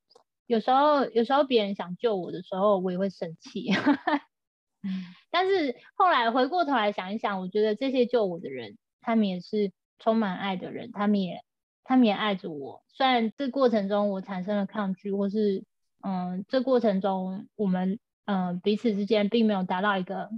[0.46, 3.70] 有时候有时候别人想救我的时候，我也会生气。
[4.82, 11.44] 嗯、但是后来回过头来想一想，我觉得这些救我的人，他们也是充满爱的人，他们也。
[11.90, 15.64] 他们也爱着我，虽然这过程中我产生了抗拒，或是
[16.02, 20.30] 嗯，这过程中我们嗯彼此之间并没有达到一个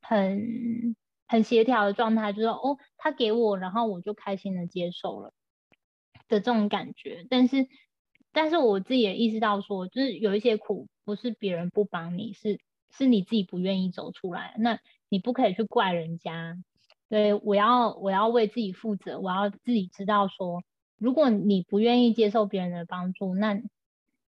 [0.00, 0.94] 很
[1.26, 5.34] 很协调的状态，就是说哦，他给我，然后我就开心的接受了
[6.28, 7.26] 的这种感觉。
[7.28, 7.66] 但是，
[8.30, 12.60] 但是我自己也意识到说，就是有一些苦不是别人不帮你，是
[12.96, 14.78] 是你自己不愿意走出来，那
[15.08, 16.56] 你不可以去怪人家。
[17.10, 20.62] 对，我要我要为自己负责，我要自己知道说，
[20.96, 23.60] 如果你不愿意接受别人的帮助，那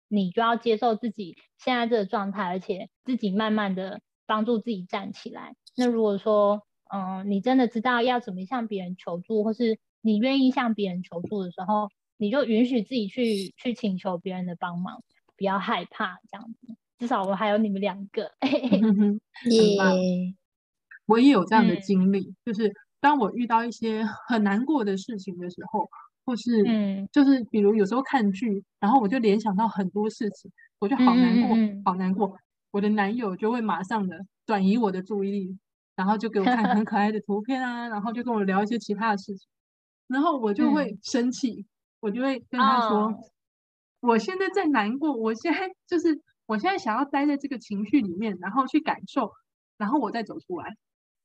[0.08, 5.56] 你就要接受自己现在这个状态，而且自己慢慢的帮助自己站起来。
[5.76, 15.04] 那如果说，嗯，你真的知道要怎么向别人求助，或是你愿意向别人求助的时候，你就允许自己去去请求别人的帮忙，
[15.36, 16.76] 不要害怕这样子。
[16.98, 18.32] 至少我还有你们两个，
[19.52, 20.39] 耶。
[21.10, 25.90] 我也有这样的经历，嗯、就是当我遇到一些很难过的事情的时候，
[26.24, 26.64] 或是
[27.12, 32.38] 就是比如有时候看剧，然后我就联想到很多事情，我就好难过，嗯、好难过。
[32.72, 35.58] 我的男友就会马上的转移我的注意力，
[35.96, 39.48] 然后就给我看很 可爱的图片啊，然后就跟我聊一些其他的事情，
[40.08, 41.66] 然后我就会生气，嗯、
[42.02, 43.20] 我就会跟他说，哦、
[44.02, 49.32] 我现在在难过，我现在就是我现在想要待在这个情绪里面，然后去感受，
[49.80, 50.76] 然后我再走出来。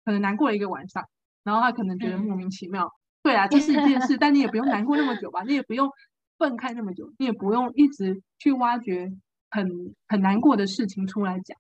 [0.05, 1.09] 可能难过了一个晚上，
[1.43, 2.87] 然后他可能觉得莫名其妙。
[2.87, 5.91] 嗯、对啊，这是一件事，但你也不用难过那么久吧，你也不用
[6.39, 9.11] 愤慨那么久，你也不用一直去挖掘
[9.51, 11.57] 很很难过的事情出来讲。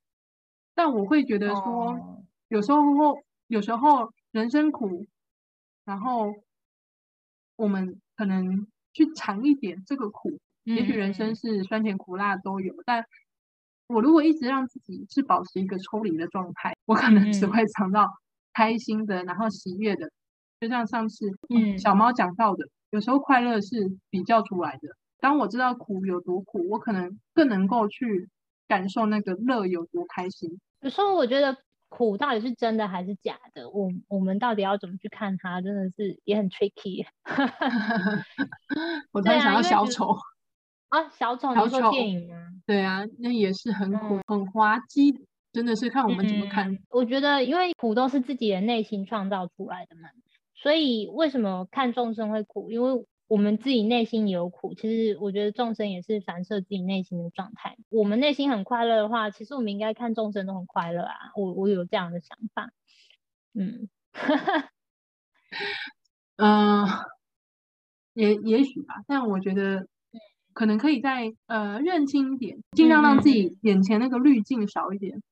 [0.74, 2.80] 但我会觉得说，哦、有时候
[3.46, 5.07] 有时候人生苦，
[5.85, 6.35] 然后
[7.57, 13.07] 我们可能去尝一点这个苦，嗯、也许人生是酸甜苦辣都有，但
[13.87, 18.11] 我如果一直让自己是保持一个抽离的状态，我可能只会尝到。
[18.54, 20.08] 开心的，然后喜悦的，
[20.60, 24.88] 就像上次嗯小猫讲到的，嗯、有时候快乐是比较出来的。
[25.20, 28.28] 当我知道苦有多苦，我可能更能够去
[28.68, 30.60] 感受那个乐有多开心。
[30.80, 31.56] 有时候我觉得
[31.88, 33.70] 苦到底是真的还是假的？
[33.70, 35.62] 我我们到底要怎么去看它？
[35.62, 37.06] 真的是也很 tricky。
[39.12, 40.14] 我突然想到小丑
[40.90, 46.78] 啊，小丑，小丑电影啊，对啊，那也是很苦、嗯、很滑稽，真的是看我们怎么看、嗯。
[46.90, 50.10] 我觉得，因为苦都是自己的内心创造出来的嘛，
[50.54, 52.70] 所以为什么看众生会苦？
[52.72, 57.76] 因为我们自己内心也有苦，其实我觉得众生也是反射自己内心的状态。
[57.88, 61.14] 我们内心很快乐的话，其实我们应该看众生都很快乐啊。
[61.36, 62.70] 我我有这样的想法，
[63.54, 63.88] 嗯，
[66.36, 66.86] 嗯、 呃，
[68.12, 69.04] 也也许吧。
[69.06, 69.86] 但我觉得
[70.52, 75.22] 可能可以再呃认清一点，尽量让自己眼前那个滤镜少一点，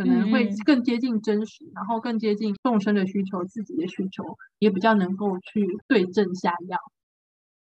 [0.00, 6.78] 可能会更接近真实，然后更接近众生的需求，自己的需求也比较能够去对症下药。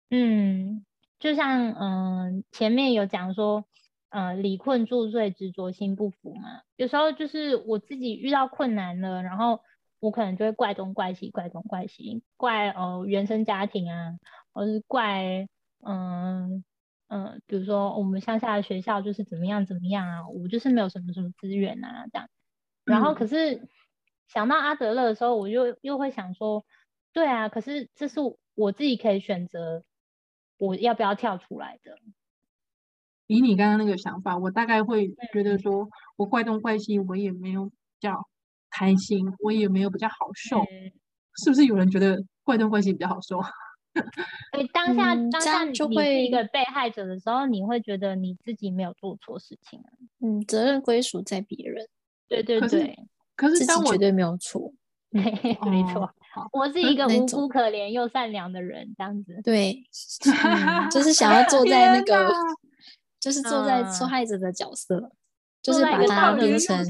[0.10, 0.84] 嗯，
[1.20, 3.66] 就像嗯、呃、前面有讲说，
[4.10, 6.62] 呃理困住罪，执着心不服嘛。
[6.76, 9.62] 有时候就是我自己遇到困难了，然后
[10.00, 14.18] 我可能就会怪东怪西，怪东怪西，怪呃原生家庭啊，
[14.54, 15.48] 或是怪
[17.14, 22.28] 嗯比如说我们乡下的学校就是怎么样怎么样啊，我就是没有什么什么资源啊这样。
[22.84, 23.68] 然后可是
[24.28, 26.66] 想到阿德勒的时候，我就又会想说，
[27.14, 28.20] 对啊，可是这是
[28.56, 29.84] 我自己可以选择。
[30.60, 31.98] 我要不要跳出来的？
[33.28, 38.30] 以你刚刚那个想法，我大概会觉得说，我怪东怪西，我也没有比较
[38.70, 40.94] 开心，我也没有比较好受，嗯、
[41.36, 43.42] 是不是有人觉得怪东怪西比较好受？
[44.52, 49.90] 所以当下、嗯、当下你是一个被害者的时候，你会觉得你自己没有做错事情啊，
[50.22, 51.88] 嗯，责任归属在别人。
[52.28, 52.68] 对对对，
[53.36, 54.74] 可是，可是当我绝对没有错。
[55.12, 55.32] 没
[55.94, 56.12] 错，
[56.52, 59.40] 我是一个无辜可怜又善良的人，这样子。
[59.44, 59.84] 对、
[60.26, 62.32] 嗯，就是想要坐在那个，
[63.20, 65.12] 就是坐在受害者的角色，嗯、
[65.62, 66.84] 就是把他变成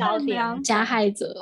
[0.64, 1.38] 加害者。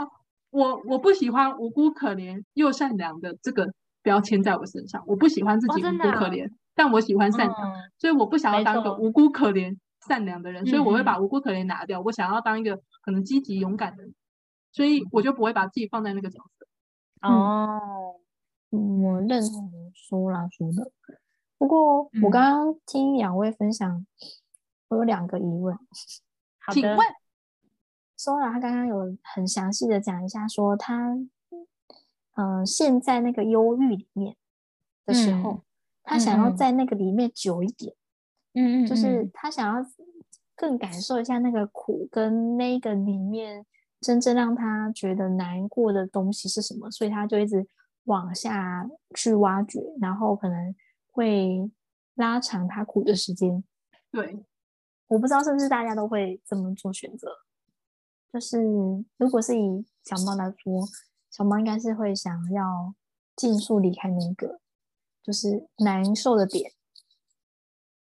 [0.50, 14.14] 我我不喜欢无辜可怜又善良的这个标签在我身上，我不喜欢自己无辜可怜，哦啊、但我喜欢善良、嗯，所以我不想要当个无辜可怜善良的人，所以我会把无辜可怜拿掉，我想要当一个可能积极勇敢的人，
[14.72, 16.68] 所以我就不会把自己放在那个角色。
[17.28, 18.16] 哦、
[18.72, 20.92] 嗯，我认同苏拉说的。
[21.58, 24.06] 不过我刚刚听两位分享，嗯、
[24.90, 25.78] 我有两个疑问。
[26.72, 26.98] 请问，
[28.18, 31.16] 苏拉他刚刚有很详细的讲一下，说他，
[32.42, 34.36] 嗯、呃，现在那个忧郁里面
[35.06, 35.62] 的时候、嗯，
[36.04, 37.94] 他想要在那个里面久一点，
[38.54, 39.86] 嗯嗯，就是他想要
[40.56, 43.66] 更感受一下那个苦跟那个里面。
[44.02, 46.90] 真正让他觉得难过的东西是什么？
[46.90, 47.68] 所以他就一直
[48.06, 50.76] 往下去挖掘，然后可能
[51.12, 51.70] 会
[52.16, 53.64] 拉长他苦的时间。
[54.10, 54.44] 对，
[55.06, 57.28] 我不知道是不是大家都会这么做选择。
[58.34, 58.60] 就是
[59.18, 60.82] 如果是以小猫来说，
[61.32, 62.94] 小猫应该是会想要
[63.36, 64.60] 尽速离开那个
[65.24, 66.72] 就是难受的点。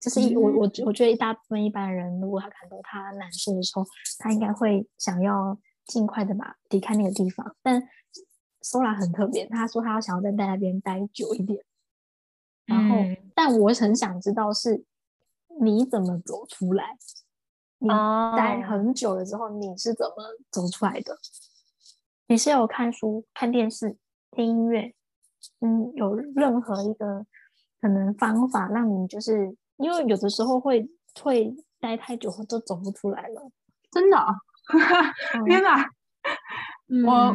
[0.00, 3.85] 这是一我我我觉得一大部分一般人，如果他感到他难受的时候，
[4.18, 5.59] 他应该会想要。
[5.88, 7.57] 尽快的吧，离开那个地方。
[7.62, 7.83] 但
[8.61, 11.64] Sola 很特别，他说他要想要在那边待久一点。
[12.66, 14.85] 然后，嗯、但我很想知道是
[15.62, 16.98] 你怎么走出来？
[17.78, 21.16] 你待很久了之后，你是怎么走出来的？
[22.29, 23.97] 哦、你是有看书、看电视、
[24.31, 24.93] 听音乐？
[25.61, 27.25] 嗯，有任何一个
[27.81, 30.87] 可能方法让你就是因为有的时候会
[31.23, 33.51] 会待太久都走不出来了，
[33.91, 34.35] 真的、啊。
[35.47, 35.88] 天哪，
[37.07, 37.35] 我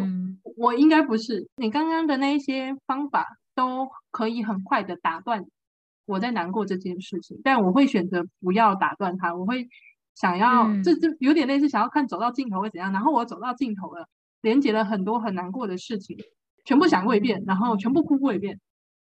[0.56, 5.44] 我应该不是你刚刚的那些方法都可以很快的打断
[6.06, 9.34] 我在难过这件事情，但我会选择不要打断它。
[9.34, 9.68] 我会
[10.14, 12.92] 想要，这、嗯、这有点类似想要看走到尽头会怎样。
[12.94, 14.08] 然后我走到尽头了，
[14.44, 16.16] 连接了很多很难过的事情，
[16.64, 18.60] 全部想过一遍，然后全部哭过一遍，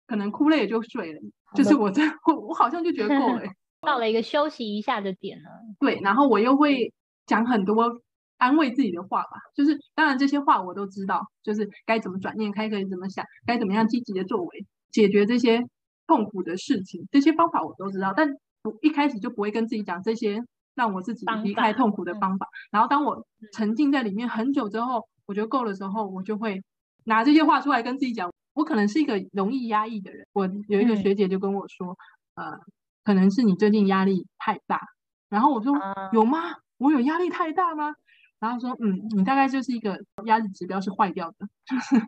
[0.06, 1.20] 可能哭了也就睡了。
[1.54, 3.42] 就是我这 我我好像就觉得够了，
[3.80, 5.48] 到了一个休息一下的点了。
[5.80, 6.92] 对，然后我又会
[7.24, 8.02] 讲很多。
[8.40, 15.60] 安慰自己的话吧，就是当然这些话我都知道，就是该怎么转念，该可以怎么想，该怎么样积极的作为，解决这些
[16.06, 18.28] 痛苦的事情，这些方法我都知道，但
[18.62, 20.40] 我一开始就不会跟自己讲这些
[20.76, 22.46] 让我自己离开痛苦的方法。
[22.46, 26.60] 嗯、然后当我沉浸在里面很久之后，我觉得够了之后，我就会
[27.04, 28.28] 拿这些话出来跟自己讲。
[28.54, 31.96] 我可能是一个容易压抑的人，我有一个学姐就跟我说，
[32.34, 32.58] 嗯、呃，
[33.04, 34.80] 可能是你最近压力太大。
[35.28, 36.56] 然后我说、嗯、有吗？
[36.78, 37.94] 我有压力太大吗？
[38.40, 42.06] 然后说，嗯，你大概就是一个压力指标是坏掉的， 就是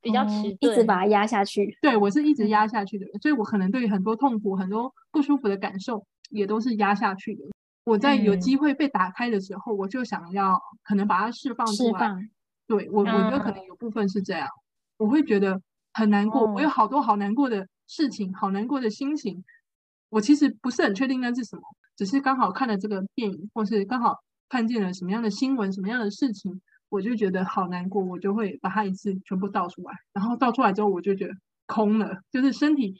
[0.00, 1.76] 比较迟钝，一直把它压下去。
[1.82, 7.42] 对，我是一直压下去的人，所以我可能对于很多痛苦、很多不舒服的感受也都是压下去的。
[7.84, 12.28] 我在有机会被打开的时候，嗯、我就想要可能把它释放出来。
[12.66, 14.52] 对我，我觉得可能有部分是这样，嗯、
[14.98, 15.60] 我会觉得
[15.92, 16.46] 很难过。
[16.46, 19.42] 嗯、我有好多好难过的事情，好难过的心情。
[20.08, 21.62] 我其实不是很确定那是什么，
[21.96, 29.94] 只是刚好看了这个电影，或是刚好看见了什么样的新闻，什么样的事情，我就觉得好难过，我就会把它一次全部倒出来。
[30.12, 31.34] 然后倒出来之后，我就觉得
[31.66, 32.94] 空了，就是身体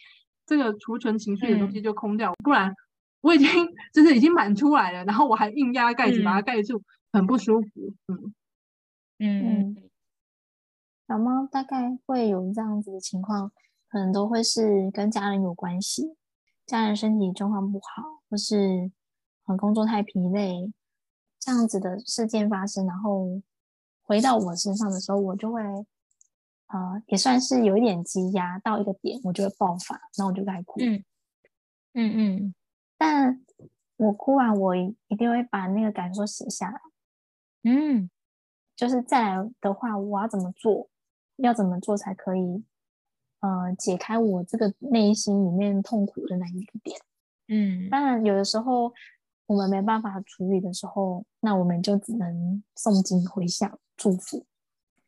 [0.46, 2.74] 这个储存情绪的东西就空掉，嗯、不然。
[3.22, 3.48] 我已经
[3.92, 7.68] 就是已经满出来了，然后我还硬压盖子把它盖住，嗯、很不舒服。
[8.09, 8.33] 嗯
[9.18, 9.90] 嗯，
[11.06, 13.52] 小猫大概会有这样子的情况，
[13.88, 16.16] 可能都会是跟家人有关系，
[16.64, 18.90] 家人身体状况不好，或是
[19.59, 20.72] 工作太疲累，
[21.38, 23.42] 这样子的事件发生，然后
[24.02, 30.80] 回到我身上的时候，我就会呃也算是有一点积压到一个点，我就会爆发，然后我就开始哭。
[30.80, 31.04] 嗯
[31.92, 32.37] 嗯。
[32.37, 32.54] 嗯
[33.00, 33.42] 但
[33.96, 36.78] 我哭完，我一定会把那个感受写下来。
[37.62, 38.10] 嗯，
[38.76, 40.90] 就是再来的话，我要怎么做？
[41.36, 42.62] 要怎么做才可以？
[43.40, 47.00] 呃，解开我这个内心里面痛苦的那一个点。
[47.48, 48.92] 嗯，当然，有的时候
[49.46, 54.44] 我们没办法处理的时候，那我们就只能诵经回向祝福。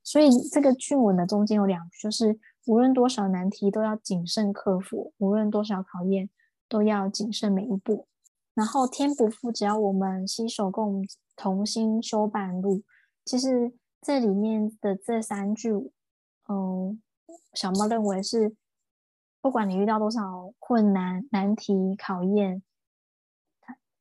[0.03, 6.31] 所以这个句文的中间有两句，就是无论多少难题都要谨慎克服，无论多少考验。
[6.73, 8.07] 都要谨慎每一步，
[8.55, 11.07] 然后天不负，只要我们携手共
[11.37, 12.83] 同心修半路。
[13.27, 15.93] 其实这里面的这三句，
[16.49, 16.99] 嗯，
[17.53, 18.57] 小猫认为是，
[19.43, 22.63] 不管你遇到多少困难、难题、考验，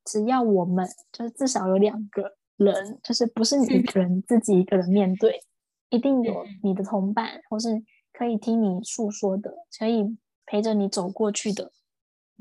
[0.06, 5.42] 只要我们就是至少有两个人，就是不是你一个人自己一个人面对，
[5.90, 11.74] 一定有你的同伴，或是可以听你诉说的，可以陪着你走过去的。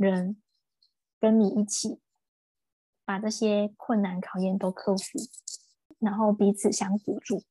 [0.08, 0.40] 人
[1.20, 1.98] 跟你一起
[3.04, 5.18] 把这些困难考验都克服，
[5.98, 7.42] 然后彼此相辅助。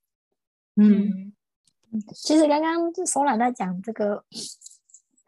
[0.75, 1.33] 嗯，
[2.15, 4.25] 其实刚刚 Sola 在讲这个，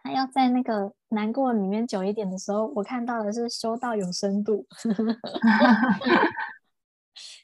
[0.02, 4.66] 他要在那个难过里面久一点的时候，我看到的是修道有深度，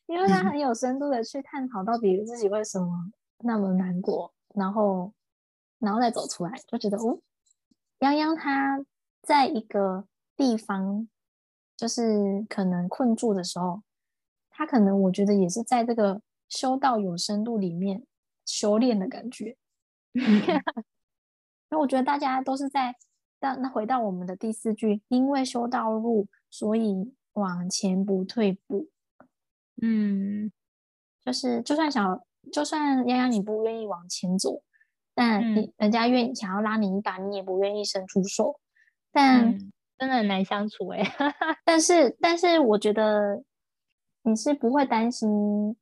[0.08, 3.12] 因为他很有深度的去探讨到底自己为什么
[3.44, 5.14] 那么难过，然后
[5.78, 7.20] 然后再走出来，就觉得哦，
[8.00, 8.84] 泱泱他。
[9.22, 11.08] 在一个地方，
[11.76, 13.82] 就是可能困住的时候，
[14.50, 18.06] 他可能我觉得也是在这个修道有深度里面
[18.46, 19.58] 修炼的感觉。
[20.14, 22.96] 因为我觉得大家都是在，
[23.42, 28.88] 那那回到我们的第四句，因为修道路，所以往前不退步。
[29.82, 30.52] 嗯，
[31.24, 34.64] 就是就算小，就算丫丫你不愿意往前走，
[35.14, 38.60] 但你人家愿意想要拉你一把，你也不愿意伸出手。
[39.18, 41.02] 但、嗯、真的很难相处哎，
[41.66, 43.44] 但是但是我觉得
[44.22, 45.76] 你是不会担心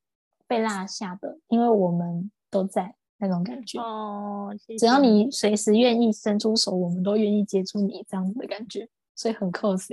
[0.48, 4.56] 被落下的，因为我们都在那种感觉哦。
[4.58, 9.90] 谢谢，只要你随时愿意伸出手，我们都愿意接触你这样子的感觉，所以很 close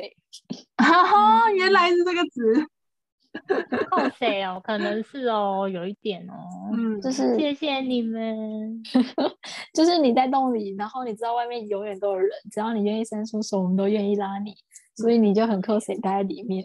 [0.76, 2.68] 哈哈，原来是这个词。
[3.90, 4.60] 靠谁哦？
[4.62, 6.34] 可能是哦，有一点哦。
[6.76, 8.82] 嗯，就是谢谢你们。
[9.74, 14.54] 就是你在洞里，然后你知道外面永远都有人，只要你愿意伸出手，我们都愿意拉你，
[14.96, 16.64] 所以你就很靠谁待在里面。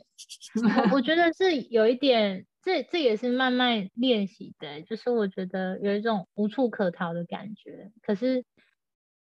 [0.91, 8.43] 我我觉得 是有一点，这这也是慢慢练习的，就是我觉得有一种无处可逃的感觉，可是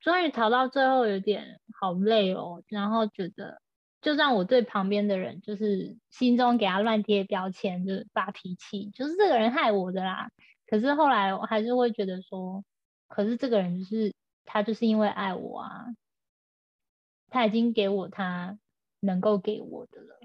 [0.00, 3.61] 终于逃到最后，有点好累哦，然后觉得。
[4.01, 10.31] 就算我对旁边的人，就是心中给他乱贴标签，就是发脾气，就是这个人害我的啦。
[10.67, 12.65] 可是后来我还是会觉得说，
[13.09, 14.15] 可是这个人就是
[14.47, 15.85] 他，就是因为爱我啊，
[17.29, 18.59] 他已经给我他
[19.01, 20.19] 能够给我的了。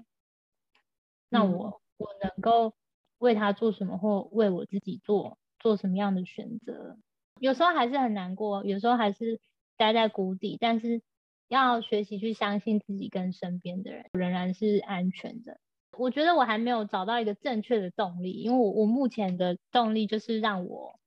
[1.28, 2.74] 那我我能够
[3.18, 6.96] 为他做什么，或为我自己做做什么样的选择？
[7.40, 9.38] 有时候还是很难过，有时候还是
[9.76, 11.02] 待在谷底，但是。
[11.47, 15.59] 要学习去相信自己跟身边的人仍然是安全的。
[15.97, 20.97] 我觉得我还没有找到一个正确的动力，因为我我目前的动力就是让我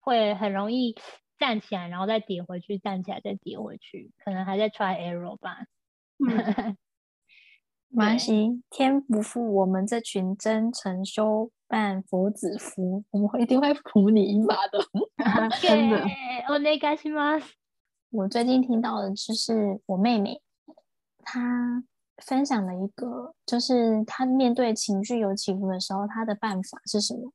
[0.00, 0.96] 会很容易
[1.38, 5.66] 站起来，然后再跌回去，站起来再跌回去，可能还在 try error 吧。
[6.18, 6.76] 嗯，
[7.88, 14.78] 没关系，天不负我们这群真诚修办佛子夫，我们一定会扶你一马的。
[15.60, 16.02] 真的，
[16.48, 17.52] お愿いします。
[18.15, 20.41] 我最近听到的就是我妹妹，
[21.21, 21.83] 她
[22.23, 27.33] 分享了一个，就是她面对情绪有起伏的时候，她的办法是什么？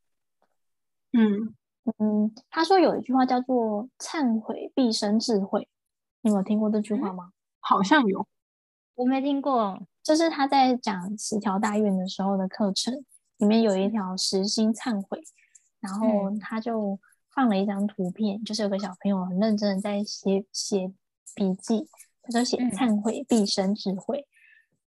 [1.12, 1.54] 嗯
[1.98, 5.68] 嗯，她说有一句话叫做“忏悔必生智慧”，
[6.22, 7.32] 你有听过这句话吗？
[7.60, 8.26] 好像有，
[8.94, 13.04] 我没听过，就是她在讲十条大愿的时候的课程，
[13.36, 15.22] 里面有一条实心忏悔，
[15.80, 16.98] 然后他就
[17.40, 20.92] 放了一张图片，就是有个小朋友很认真的在写写
[21.34, 21.88] 笔记，
[22.20, 24.28] 他说写忏悔毕生智慧。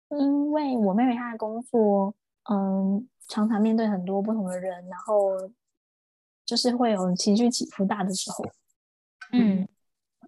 [0.09, 2.15] 因为我妹妹她的工作，
[2.49, 5.51] 嗯，常常面对很多不同的人，然后
[6.43, 8.43] 就是会有情绪起伏大的时候，
[9.31, 9.67] 嗯，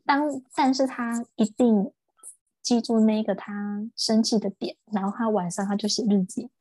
[0.06, 1.92] 当但是她一定
[2.62, 6.52] 记住那个她生气的点，然后她晚上她就写日记，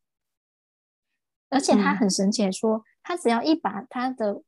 [1.50, 4.42] 而且她很神奇的说，她只要一把她的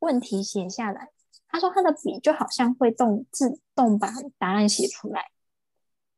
[0.00, 1.08] 问题写下来，
[1.48, 5.30] 他说他的笔就好像会动自动把答案写出来，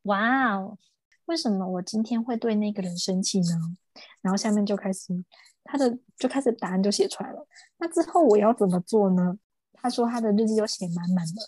[0.03, 0.79] 哇哦！
[1.27, 3.77] 为什么我今天会对那个人生气呢？
[4.21, 5.25] 然后下面就开始，
[5.65, 7.47] 他的就开始答案就写出来了。
[7.79, 9.39] 那之后我要怎么做呢？
[9.73, 11.43] 他说他的日记就写满满的。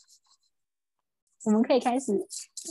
[1.45, 2.27] 我们可以开始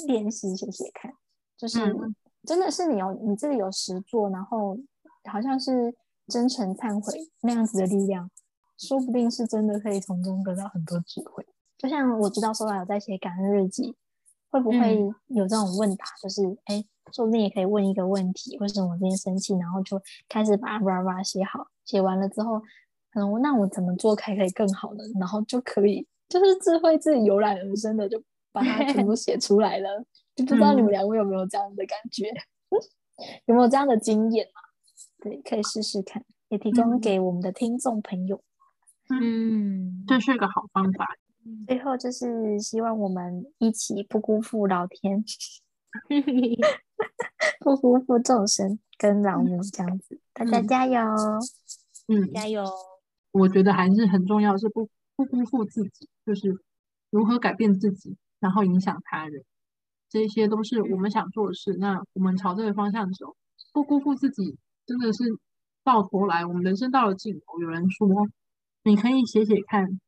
[0.07, 1.13] 练习写写看，
[1.57, 4.77] 就是、嗯、真的是你有你自己有实做，然后
[5.29, 5.95] 好像是
[6.27, 8.31] 真诚忏悔那样子的力量，
[8.77, 11.45] 说不定是真的可以从中得到很多智慧。
[11.77, 13.95] 就像我知道说有在写感恩日记。
[14.53, 14.95] 会不会
[15.29, 16.05] 有这种问答？
[16.05, 19.55] 嗯、就是，哎，说不定也可以问一个问题：为什么我今天生气？
[19.55, 19.99] 然后就
[20.29, 21.65] 开始把哇哇写好。
[21.85, 22.59] 写完了之后，
[23.11, 25.03] 可能那我怎么做才可以更好呢？
[25.19, 28.21] 然后就可以，就是智慧自己油然而生的，就
[28.51, 30.05] 把它全部写出来了。
[30.37, 32.29] 就不知道你们两位有没有这样的感觉？
[32.29, 32.77] 嗯、
[33.47, 34.61] 有没有这样的经验啊？
[35.23, 38.39] 对，可以试试看，也提供给我们的听众朋友。
[39.09, 41.07] 嗯，这是个好方法。
[41.67, 45.23] 最后就是希望我们一起不辜负老天，
[47.59, 51.01] 不辜负众生跟老母这样子，大家加油！
[52.07, 52.63] 嗯，加油！
[53.31, 56.57] 我觉得还是很重要，是不不辜负自己，就是
[57.09, 59.43] 如何改变自己，然后影响他人，
[60.09, 61.73] 这些都是我们想做的事。
[61.73, 63.35] 那我们朝这个方向走，
[63.73, 65.25] 不辜负自己，真的是
[65.83, 67.59] 到头来我们人生到了尽头。
[67.59, 68.07] 有人说，
[68.83, 69.99] 你可以写写看。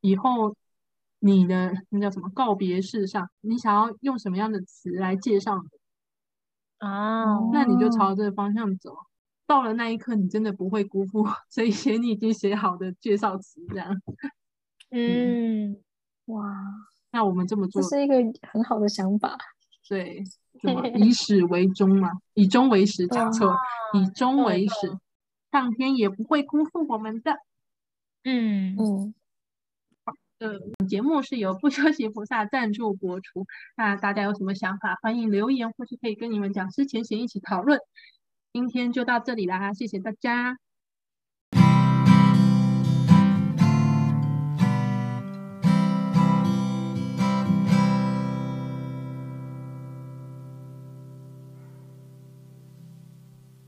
[0.00, 0.54] 以后
[1.18, 5.68] 你的那叫什么告别式上，你想要用什么样的词来介绍你？
[6.78, 8.96] 啊，那你就朝这个方向走。
[9.44, 13.90] 到了那一刻，你真的不会辜负这一些你已经写好的介绍词，这样。
[14.90, 15.82] 嗯，嗯
[16.26, 16.44] 哇，
[17.10, 18.14] 那我们这么做，这是一个
[18.52, 19.36] 很好的想法。
[19.88, 20.22] 对，
[20.62, 23.56] 什么以始为终嘛，以终为始，讲错，
[23.94, 24.96] 以终为始，
[25.50, 27.34] 上天也不会辜负我们的。
[28.28, 29.14] 嗯嗯。
[30.38, 33.46] 呃，节目是由不休息菩萨赞助播出。
[33.76, 37.80] 那大家有什么想法，欢迎留言，或是可以跟你们讲师前行一起讨论。
[38.52, 40.56] 今天就到这里啦，谢谢大家。